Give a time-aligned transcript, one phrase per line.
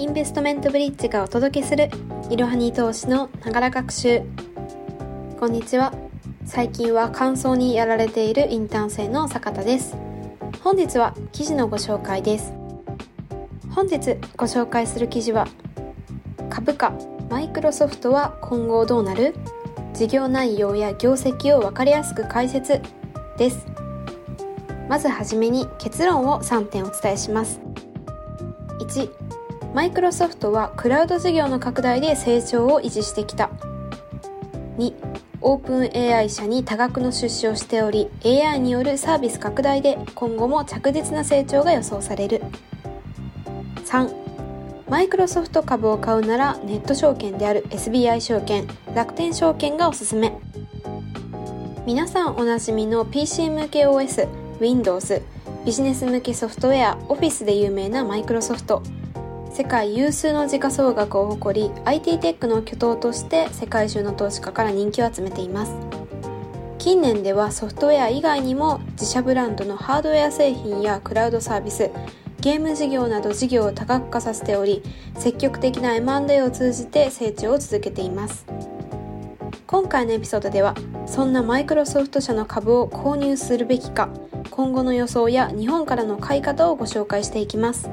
[0.00, 1.90] インベストメントブリッジがお届けする
[2.30, 4.22] いろはに投資のながら学習。
[5.38, 5.92] こんにちは。
[6.46, 9.94] 最近は乾燥にやられているインターン生の坂田です。
[10.64, 12.54] 本日は記事のご紹介です。
[13.72, 15.46] 本日ご紹介する記事は
[16.48, 16.94] 株価
[17.28, 19.34] マイクロソフトは今後どうなる？
[19.92, 22.80] 事業内容や業績を分かりやすく解説
[23.36, 23.66] です。
[24.88, 27.60] まずはじめに結論を3点お伝えします。
[28.78, 29.19] 1
[29.72, 33.50] マイクロソフトはクラウド事業の拡大で成長を維持してきた。
[34.78, 34.92] 2
[35.42, 42.42] オープン AI 社に多額の出資をしており AI によるサービス拡大で今後も着実な成長が予想される。
[43.86, 44.12] 3
[44.88, 50.32] マイクロソフト株を買うならネット証券である SBI 証券楽天証券がおすすめ。
[51.86, 54.28] 皆さんおなじみの PC 向け OS
[54.60, 55.22] Windows
[55.64, 58.82] ビジネス向けソフトウェア Office で有名なマイクロソフト。
[59.60, 65.74] 世界有数の時価総額を誇り IT テックの巨頭として世界中の投資家から人気を集めています。
[66.78, 71.90] 近年ではソフトウェア以外にも自社ブランドのハードウェア製品やクラウドサービス
[72.40, 74.82] ゲーム事業など事業を多角化させており
[75.18, 78.46] 積極的な M&A を通じて成長を続けています。
[79.66, 84.08] 今回のエピソードではそんなマイクロソフト社の株を購入するべきか
[84.50, 87.90] 今後の予想や日本からの買い方をご紹介していきます。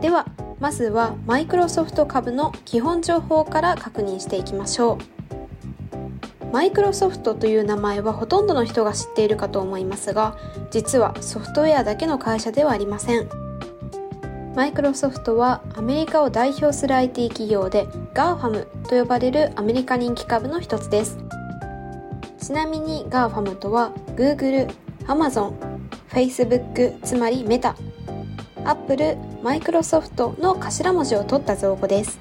[0.00, 0.26] では
[0.60, 4.98] まずはマイクロソフト株の基本情報から確認していきましょう。
[6.52, 10.36] マイクロソフトという名前はほとんどの人が知っているかと思いますが
[10.72, 13.28] 実はソフトウェアだけの会社ではありません。
[14.56, 21.18] マイクロソフトはアメリカを代表する IT 企業で GAFAM と呼ばれるアメリカ人気株の一つです。
[22.40, 24.68] ちなみに GAFAM とは Google、
[25.06, 25.54] Amazon、
[26.08, 27.76] Facebook つまりメタ
[28.64, 32.20] アップル、マイクロソフトの頭文字を取った造語です。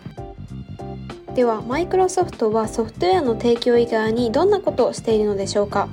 [1.35, 5.89] では、マイクロソフトはソフトウェアの提供以外にどんなことをしているのでしょうか？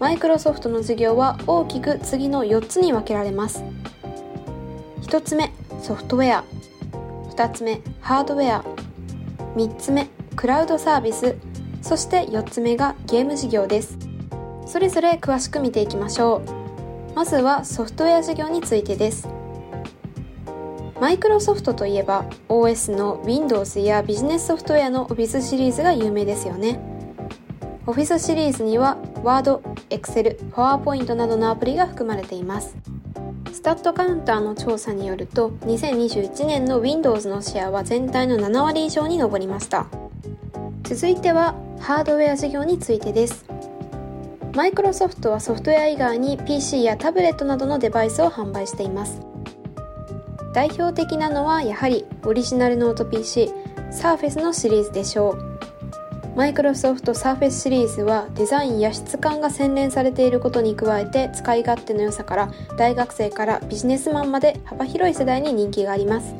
[0.00, 3.62] マイクロソフトの事業は大きく次の4つに分けられます。
[5.02, 6.44] 1つ目、ソフトウェア。
[7.30, 8.64] 2つ目、ハードウェア。
[9.54, 11.36] 3つ目、クラウドサービス。
[11.82, 13.96] そして4つ目がゲーム事業です。
[14.66, 16.42] それぞれ詳しく見ていきましょ
[17.12, 17.14] う。
[17.14, 19.28] まずはソフトウェア事業についてです
[21.00, 26.78] マイクロソフトといえば OS の Windows やビジネスソフトウェアの Office シリーズが有名ですよね。
[27.86, 32.76] Office シリーズには Word、Excel、PowerPoint などのアプリが含まれています。
[33.50, 39.86] スタットカウンターの調査によると2021年の Windows のシェアは全体の7割以上に上りました。
[40.82, 43.46] 続いてはハードウェア事業についてです。
[44.54, 49.29] マイクロソフトはソフトウェア以外に PC やタブレットなどのデバイスを販売しています。
[50.52, 53.52] 代表的なのはやはりオリジナルノート PC
[53.92, 55.50] Surface のシリーズでしょう。
[56.36, 66.34] マイクロソフト Surface シリーズはデザインや質感が洗練されていることに加えて使い勝手の良さから大学生からビジネスマンまで幅広い世代に人気があります。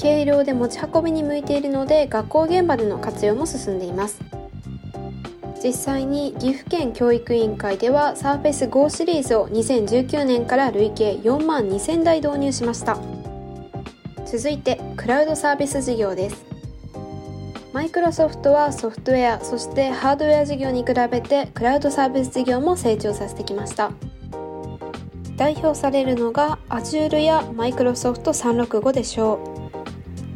[0.00, 4.39] 軽量で持ち運びに向いているので学校現場での活用も進んでいます。
[5.62, 12.98] 実際に岐阜県教育委員会ではサーフェス GO シリーズを2019年から累計4万2000台導入しました。
[14.24, 16.46] 続いてクラウドサービス事業です。
[17.72, 23.92] マイクロソフトはソフトウェアそしてハードウェア事業に比べてクラウドサービス事業も成長させてきました。
[25.36, 29.59] 代表されるのが Azure やマイクロソフト365でしょう。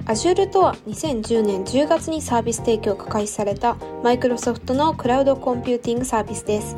[0.07, 6.77] Azure とは2010年10月にサービス提供が開始されたマイクロソフトのクラウドコンピューティングサービスです。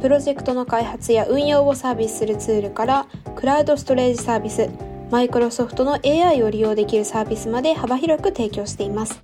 [0.00, 3.06] プロジェクトの開発や運用をサービスするツールから
[3.36, 4.68] クラウドストレージサービス、
[5.10, 9.22] マイクロソフトの AI を利用できるサービスまで幅広く提供しています。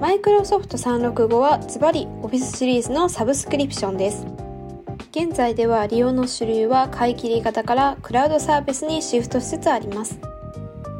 [0.00, 4.26] マイクロソフト365はズバリ Office シリーズのサブスクリプションです。
[5.10, 10.18] 現在では利用の主流は買い切り型からクラウドサービスにシフトしつつあります。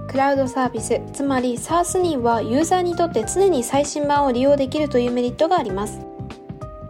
[0.08, 6.00] クラウドサービス、つまり SaaS にはユーザーにとって常に最新版を利用できるというメリットがあります。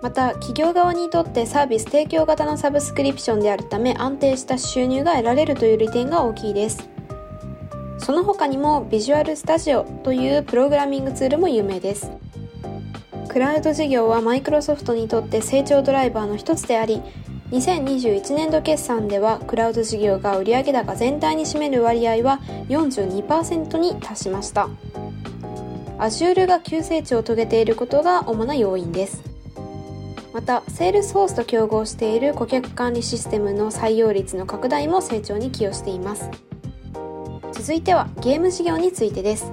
[0.00, 6.88] また、企業側にとってサービス提供型のサブスクリプションであるため安定した収入が得られるという利点が大きいです。
[7.98, 12.12] その他にもビジュアルスタジオというプログラミングツールも有名です。
[13.28, 17.02] クラウド事業はマイクロソフトにとって成長ドライバーの一つであり、
[17.50, 24.68] 2021年度決算ではクラウド事業が売上高全体に占める割合は42%に達しました。
[25.98, 29.22] Azure が急成長を遂げていることが主な要因です。
[30.32, 36.30] また、セールスフォースと競合している顧客管理システムの採用率の拡大も成長に寄与しています。
[37.52, 39.52] 続いてはゲーム事業についてです。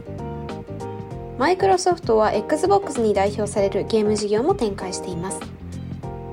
[1.40, 5.55] マイクロソフトは Xbox に代表されるゲーム事業も展開しています。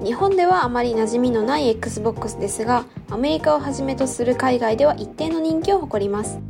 [0.05, 6.41] 日本ではあまり馴染みのない Xbox ですがアメリカをはじめとする海外では一定の人気を誇ります。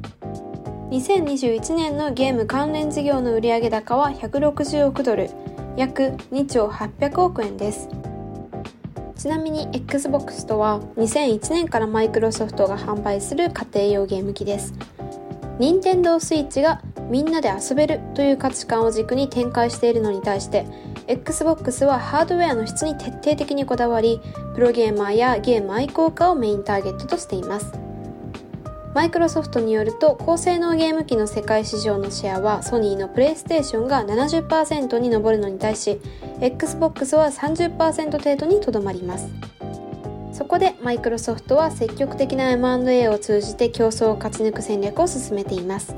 [0.90, 5.31] 2021年のゲーム関連事業の売上高は160億ドル
[5.76, 7.88] 約2兆800億円です。
[9.16, 14.72] ちなみに Xbox とは2001年からマイクロソフトが販売する家庭用ゲーム機です。
[15.58, 20.66] 任天堂 switch がみんなで遊べるという価値観を軸に展開しているのに対して
[21.06, 24.20] Xbox はハードウェアの質に徹底的にこだわり
[24.54, 27.72] プロゲーマーやゲーム愛好家をメインターゲットとしています。
[28.94, 35.98] マイクロソフトによると高性能ゲーム機の世界市場のシェアはソニーのプレイステーションが70%に上るのに対し
[36.40, 39.28] Xbox は30%程度にとどまります。
[40.32, 45.94] そこでマイクロソフトは積極的な M&A を通じて競争を勝ち抜く戦略を進めています。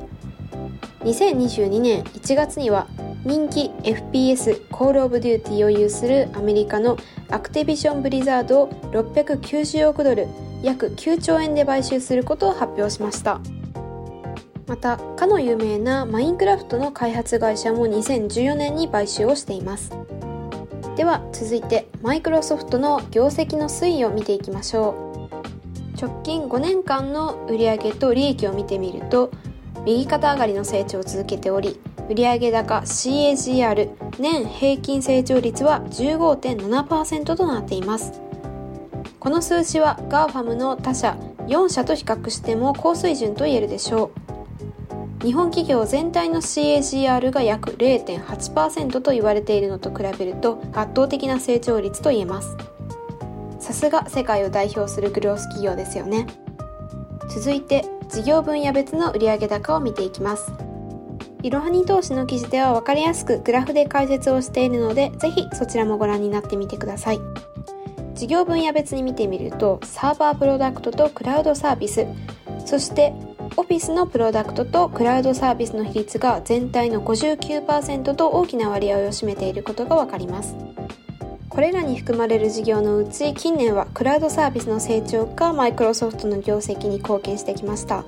[1.00, 2.88] 2022年1月には
[3.24, 6.96] 人気 FPS コールオブデューティーを有するアメリカの
[7.30, 10.26] アクティビションブリザードを690億ドル
[10.62, 13.40] 約9兆円で買収することを発表しました。
[14.66, 19.92] またかの有名なマインクラフトの開発会社も2014年に買収をしています。
[20.96, 25.04] では続いてマイクロソフトの業績の推移を見ていきましょう。
[26.00, 29.30] 直近5年間の売上と利益を見てみると
[29.84, 38.20] 右肩上がりの成長を続けており売上高 CAGR 年平均成長率は15.7%となっています。
[39.18, 44.23] この数字は GAFAM の他社4社と比較しても高水準と言えるでしょう。
[45.24, 52.58] 日本企業全体の CAGR が約0.8%と言われているのと比べると圧倒的な成長率と言えます。
[53.58, 56.26] さすが世界を代表するグロース企業ですよね。
[57.30, 60.52] 続いて事業分野別の売上高を見ていきます。
[61.42, 67.20] いろはに投資の記事では分かりやすくグラフで解説をしているので、ぜひそちらもご覧になってみてください。
[68.14, 72.06] 事業分野別に見てみると、サーバープロダクトとクラウドサービス、
[72.66, 73.14] そして
[73.56, 80.56] オフィスのプロダクトとクラウドサービスの比率が全体の59%と大きな割合を占めていることがわかります。
[81.48, 88.04] これらに含まれる事業のうち近年はクラウドサービスの成長がマイクロソフトの業績に貢献してきました。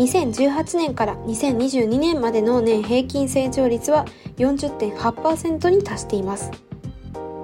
[0.00, 4.06] 2018年から2022年までの年平均成長率は
[4.38, 6.50] 40.8%に達しています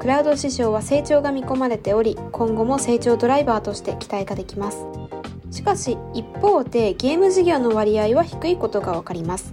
[0.00, 4.86] クラウド市場は成長が見込まれており今後も成長ドライバーとして期待ができます
[5.50, 9.52] しかし一方でゲーム事業の割合は低いことがわかります。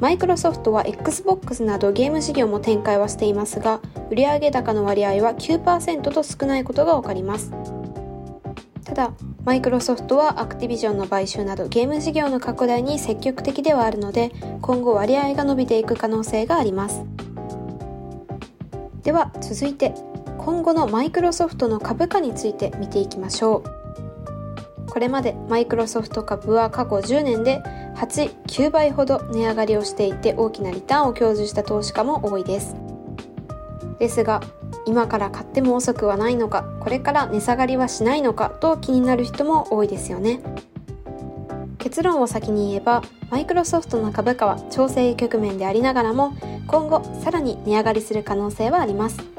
[0.00, 3.80] マイクロソフトは Xbox などゲーム事業も展開はしていますが
[4.10, 7.52] 売上高の割合は9%と少ないことがわかります。
[8.84, 9.12] ただ
[9.44, 14.32] マイクロソフトはアクティビジョンの買収などゲーム事業の拡大に積極的ではあるので
[14.62, 17.02] 今後割合が伸びていく可能性があります。
[19.02, 19.94] では続いて
[20.38, 23.77] 今後のマイクロソフトの株価について見ていきましょう。
[24.90, 27.62] これまでマイクロソフト株は過去10年で
[27.96, 32.74] 8、9倍ほど値上がりをしていて大きなリターンを享受した投資家も多いです。
[33.98, 34.40] ですが
[34.86, 40.40] 今から買っても遅くはないのかこれから値下がりはしないのかと気になる人も多いですよね。
[41.78, 46.34] 結論を先に言えばマイクロソフトの株価は調整局面でありながらも
[46.66, 49.37] 今後さらに値上がりする可能性はあります。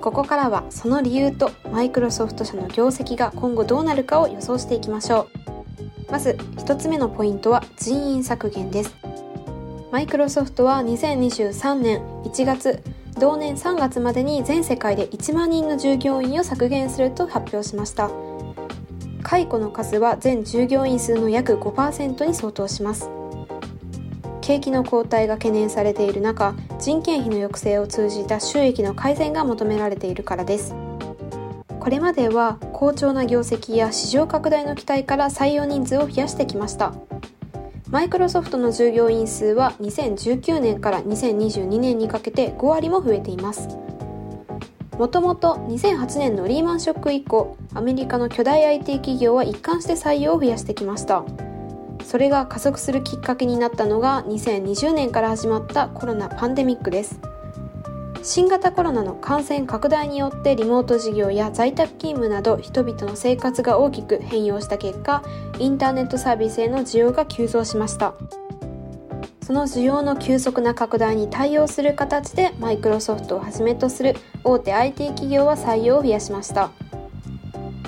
[0.00, 5.28] ここからはその理由とマイクロソフト社の業績が今後どうなるかを予想していきましょ
[6.08, 6.12] う。
[6.12, 8.96] まず1つ目のポイントは人員削減です。
[9.92, 12.82] マイクロソフトは2023年1月
[13.18, 18.10] 同年3月までに全世界で1万人の従業員を削減すると発表しました。
[19.22, 23.10] 解雇の数は全従業員数の約5%に相当します。
[24.50, 30.74] 景気の後退が懸念されている中人件費の抑制を通じた収益の改善が求められているからです。
[31.78, 36.94] これまでは好調な業績や市場拡大の期待から採用人数を増やしてきました。
[37.90, 43.68] マイクロソフトの従業員数は2019年から2022年にかけて5割も増えています。
[44.98, 51.24] もともと2008年のリーマンショック以降アメリカの巨大 IT 企業は一貫して採用を増やしてきました。
[52.10, 57.20] それが加速するきっかけになったのが2020年から始まったコロナパンデミックです。
[58.24, 65.22] 新型コロナの感染拡大によってリモート事業や在宅勤務など人々の生活が大きく変容した結果
[65.60, 68.14] インターネットサービスへの需要が急増しました。
[69.40, 76.72] その需要の急速な拡大に対応する形でマイクロソフトをはじめとする大手 IT 企業は採用を増やしました。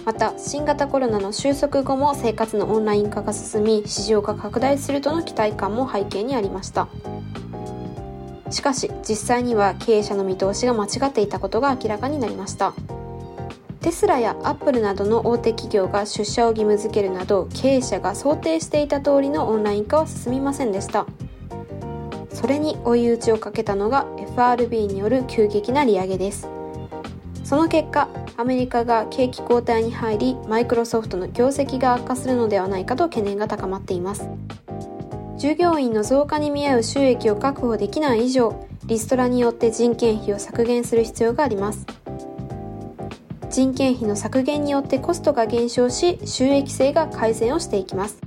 [0.04, 6.88] また新型コロナの収束後も生活のオンライン化が進み市場が拡大するとの期待感も背景にありました。
[8.50, 12.74] しかし実際には経営者の見通しが間違っていたことが明らかになりました。
[13.80, 21.06] テスラやアップルなどの大手企業が出社を義務付けるなど経営者が想定していた通りのオンライン化は進みませんでした。
[22.30, 26.61] それに追い打ちをかけたのが FRB による急激な利上げです。
[27.52, 34.26] その結果アメリカが景気後退に入りマイクロソフトの業績が悪化するのではないかと懸念が高まっています。
[35.36, 41.84] 従業員の増加に見合う収益を確保できない以上リストラによって人件費を削減する必要があります。
[43.50, 48.18] 人件費の削減によってコストが減少し収益性が改善をしていきます。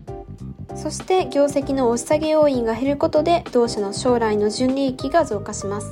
[0.76, 5.90] そして業績の押し下げ要因が減ることで同社の将来の純利益が増加します。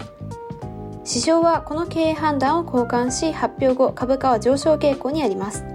[1.05, 5.65] 市場はこの経営判断を交換し発表後株価は上昇傾向にあります。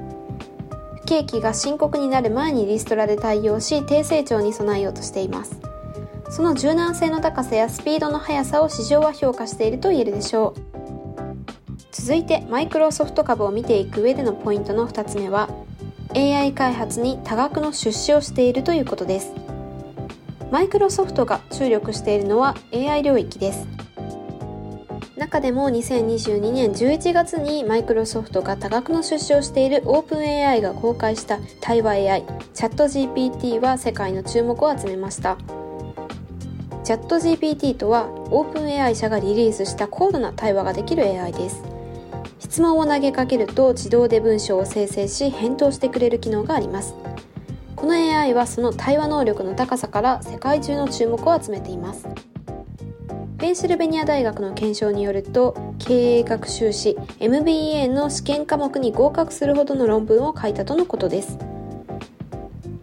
[1.03, 5.61] 不景気が深刻になる前にリストラで対応し低成長に備えようとしています。
[6.31, 10.69] その柔軟性の高さやスピードの速さを市場は評価していると言えるでしょう。
[11.93, 15.51] 続いてマイクロソフト株を見ていく上でのポイントの2つ目は
[16.15, 19.33] AI 開発に多額の出資をしているということです。
[20.51, 23.67] マイクロソフトが注力しているのは AI 領域です。
[25.19, 35.37] 中でも2022年11月にマイクロソフトが多額の出資をしている OpenAI が公開した対話 AI チャット GPT は世界の注目を集めました。
[36.85, 41.65] チャット GPT とは OpenAI 社がリリースした高度な対話ができる AI です。
[42.39, 46.95] 質問を投げかけると自動で文章を生成し返答してくれる機能があります。
[47.75, 52.07] この AI はその対話能力の高さから世界中の注目を集めています。
[53.39, 61.39] ペンシルベニア大学の検証によると経営学修士 MBA の試験科目に合格するほどの論文を書いたとのことです。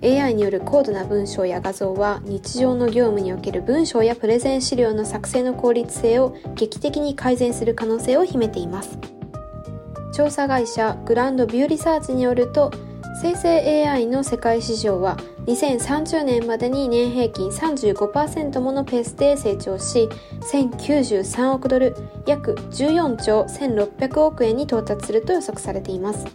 [0.01, 8.97] AI による高度な文章や画像は日常の業務における文章やプレゼン資料の作成の効率性を劇的に改善する可能性を秘めています。
[10.13, 12.71] 調査会社グランドビューリサーチによると
[13.21, 15.15] 生成 AI の世界市場は
[15.47, 20.09] 2030年までに年平均35%ものペースで成長し
[20.51, 21.95] 1093億ドル
[22.27, 26.25] 約14兆1600億円に到達すると予測されています。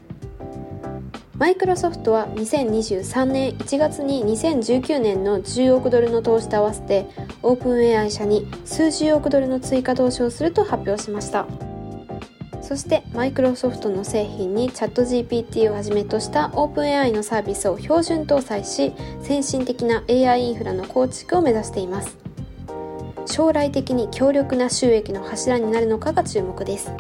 [1.37, 7.07] マイクロソフトは2023年1月に2019年の10億ドルの投資と合わせて
[7.43, 11.47] オープン AI 社に数十億ドルの追加投資をすると発表しました。
[12.71, 22.17] そしてマイクロソフトの製品にチャット GPT をはじめとしたオープン AI のサービスを標準搭載し先進的な AI インフラの構築を目指しています。
[23.27, 26.93] 将来的に強力な収益の柱になるのかが注目です。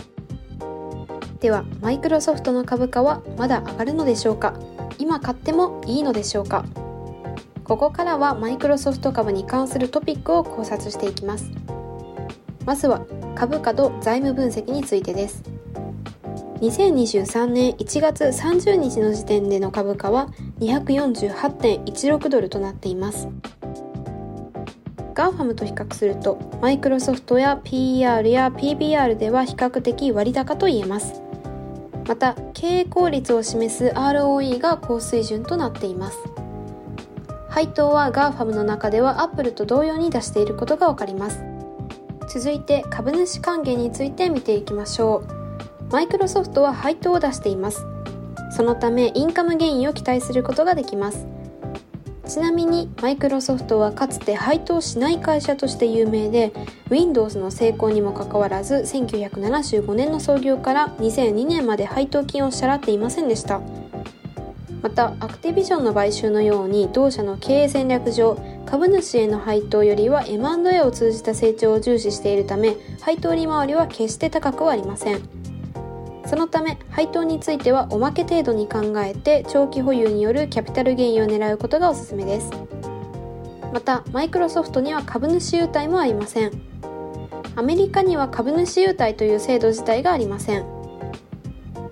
[1.38, 4.54] ではマイクロソフトの株価はまだ上がるのでしょうか？
[4.98, 6.64] 今買ってもいいのでしょうか？
[7.62, 11.48] ここからはマイクロソフト株に関するトピックを考察していきます。
[12.66, 15.44] まずは株価と財務分析についてです。
[16.60, 23.28] 2023年1月30日の時点での株価は248.16ドルとなっています。
[25.14, 31.22] GAFAMと比較するとマイクロソフトは PER や PBR では比較的割高と言えます。
[32.06, 36.18] また経営効率を示す ROE が高水準となっています。
[37.48, 41.42] 配当は GAFAMの中ではアップルと同様に出していることがわかります。
[42.28, 45.39] 続いて株主還元について見ていきましょう。
[45.92, 47.84] マイクロソフトは配当を出しています。
[48.56, 51.26] そのためインカムゲインを期待することができます。
[52.26, 56.52] ちなみにマイクロソフトはかつて配当しない会社として有名で
[56.88, 63.60] Windows の成功にもかかわらず1975年の創業から2002年まで配当金を支払っていませんでした。
[64.82, 75.39] またアクティビジョンの買収のように同社の経営戦略上株主への配当よりは M&A を通じた成長を重視しているため配当利回りは決して高くはありません。
[76.30, 82.52] そのため配当についてはおまけ程度に考えて長期保有によるキャピタルゲインを狙うことがおすすめです。
[83.72, 86.52] またマイクロソフトには株主優待もありません。
[87.56, 90.64] アメリカには株主優待という制度自体がありません。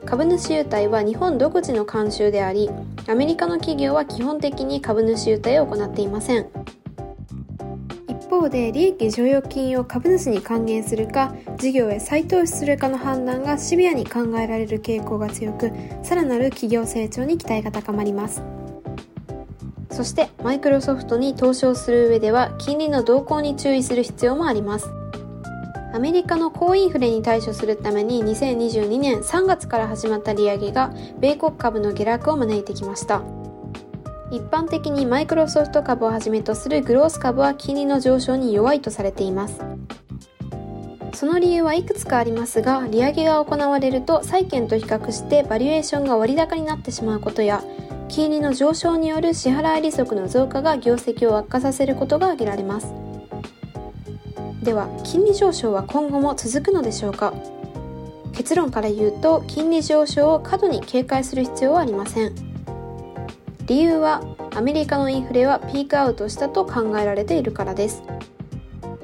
[0.07, 2.71] 株主優待は日本独自の慣習であり
[3.09, 6.47] アメリカの企業は基本的に株主優待を行っていません。
[8.28, 18.42] 一方で利益剰余金を株主に還元するか事業へ再投資するかの判断がシビアに考えられる傾向が強くさらなる企業成長に期待が高まります。
[19.90, 24.90] そしてマイクロソフトに投資をする上では金利の動向に注意する必要もあります。
[25.94, 33.23] アメリカの高インフレに対処するために2022年3月から始まった利上げが米国株の下落を招いてきました。
[34.30, 39.61] 一般的にマイクロソフト株をはじめとするグロース株は金利の上昇に弱いとされています。
[41.14, 47.64] その理由はいくつかありますが利上げが行われると債券と比較してバリエーションが割高になってしまうことや
[48.08, 52.94] 金利の上昇による支払い利息の増加が業績を悪化させることが挙げられます。
[54.62, 57.32] では金利上昇は今後も続くのでしょうか？
[58.32, 62.48] 結論から言うと金利上昇を過度に警戒する必要はありません。
[63.68, 64.22] 理由は
[64.56, 68.02] アメリカのインフレはピークアウトしたと考えられているからです。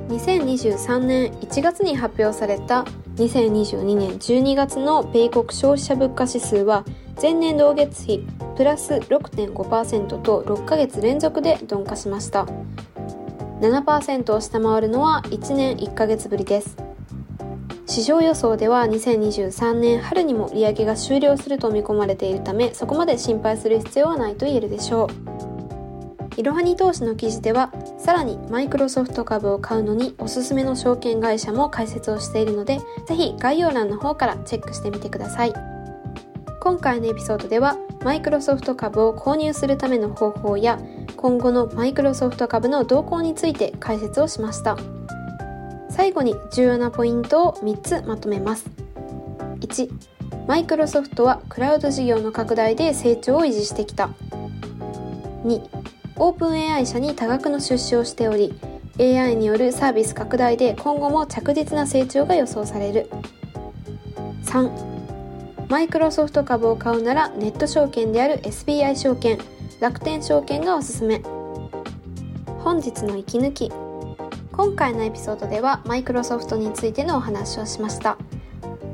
[0.08, 2.84] 2023年1月に発表された
[3.16, 6.84] 2022年12月の米国消費者物価指数は
[7.20, 12.46] 前年同月比プラス6.5%と6ヶ月連続で鈍化しました。
[13.60, 16.93] 7%を下回るのは1年1ヶ月ぶりです。
[17.94, 26.40] 市場予想では2023年春にも利上げが終了すると見込まれているためそこまで心配する必要はないと言えるでしょう。
[26.40, 35.54] いろはに投資の記事ではさらにマイクロソフト株を買うのにおすすめの証券会社も解説をしているのでぜひ概要欄の方からチェックしてみてください。
[36.60, 40.80] 今回のエピソードではマイクロソフト株を購入するための方法や
[41.14, 44.76] 今後のマイクロソフト株の動向について解説をしました。
[45.94, 48.66] 最後に重要なポイントを3つまとめます。
[49.60, 49.88] 1
[50.48, 54.10] マイクロソフトはクラウド事業の拡大で成長を維持してきた。
[55.44, 55.62] 2
[56.16, 58.58] オープン AI 社に多額の出資をしており
[58.98, 63.08] AI によるサービス拡大で今後も着実な成長が予想される。
[64.42, 69.38] 3マイクロソフト株を買うならネット証券である SBI 証券
[69.78, 71.22] 楽天証券がおすすめ。
[72.64, 73.83] 本日の息抜き。
[74.56, 78.16] 今回のエピソードではマイクロソフトについてのお話をしました。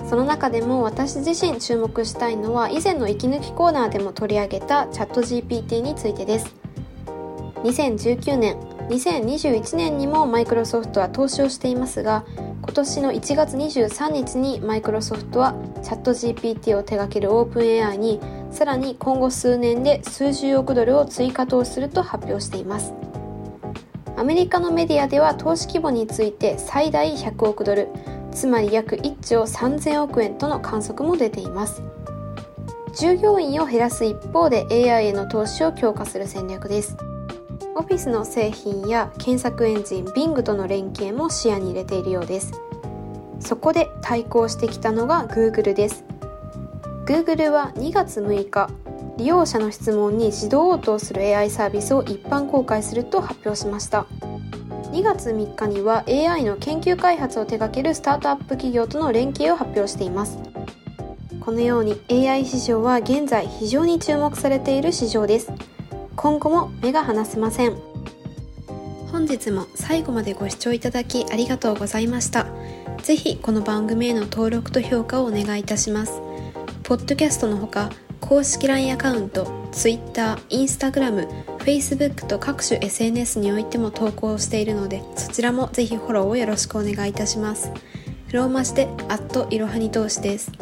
[0.08, 6.56] その中でも私自身注目したいのは以前の息抜きコーナーでも取り上げたチャット GPT についてです。
[7.62, 8.56] 2019年
[8.88, 12.24] 2021年にもマイクロソフトは投資をしていますが
[12.62, 18.18] 今年の1月23日にマイクロソフトはチャット GPT を手掛けるオープン AI に
[18.50, 22.94] さらに今後数年で数十億ドルを追加投資すると発表しています。
[24.20, 27.88] アメリカのメディアでは投資規模について最大100億ドル
[28.30, 31.82] つまり約1兆3000億円との観測も出ています。
[32.94, 36.98] 従業員を減らす一方で AI への投資を強化する戦略です。
[37.74, 42.52] オフィスの製品や検索エンジン Bing との連携も視野に入れているようです。
[43.38, 46.04] そこで対抗してきたのが Google です。
[47.06, 48.68] Google は2月6日
[49.20, 54.06] 利用者の質問に自動応答する AI サービスを一般公開すると発表しました。
[54.92, 60.38] 2月3日には AI の研究開発を手掛けるスタートアップ企業との連携を発表しています。
[61.38, 65.52] このように AI 市場は現在非常に注目されている市場です。
[66.16, 67.76] 今後も目が離せません。
[69.12, 72.46] 本日も最後までご視聴いただきありがとうございました。
[73.02, 76.22] ぜひこの番組への登録と評価をお願いいたします。
[76.84, 77.90] ポッドキャストのほか
[78.30, 81.26] 公式 LINE アカウント Twitter、Instagram、
[81.58, 87.72] Facebook と各種 SNS においても投稿しているのでそちらもぜひフォローをよろしくお願いいたします。
[88.30, 90.52] ローマ字でアットいろはに投資です。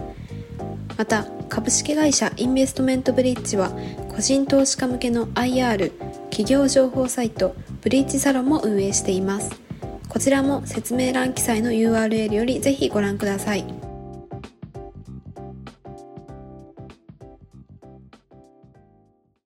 [0.96, 3.70] また株式会社インベストメントブリッジは
[4.08, 5.92] 個人投資家向けの IR
[6.30, 9.50] 企業情報サイトブリッジサロンも運営しています。
[10.08, 13.77] こちらも説明欄記載の URL よりぜひご覧ください。